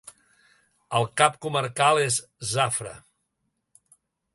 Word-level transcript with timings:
El 1.01 1.05
cap 1.21 1.37
comarcal 1.47 2.03
és 2.07 2.19
Zafra. 2.55 2.99